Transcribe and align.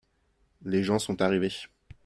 les 0.63 0.81
gens 0.81 0.97
sont 0.97 1.21
arrivés. 1.21 1.51